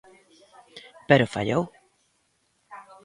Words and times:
Pero 1.09 1.31
fallou. 1.35 1.63